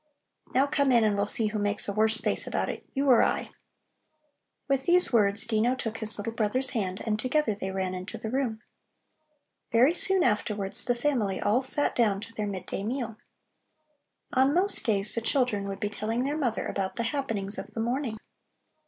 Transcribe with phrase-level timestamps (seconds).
[0.55, 3.21] "Now come in and we'll see who makes a worse face about it, you or
[3.21, 3.51] I!"
[4.67, 8.31] With these words Dino took his little brother's hand, and together they ran into the
[8.31, 8.63] room.
[9.71, 13.17] Very soon afterwards, the family all sat down to their mid day meal.
[14.33, 17.79] On most days the children would be telling their mother about the happenings of the
[17.79, 18.17] morning.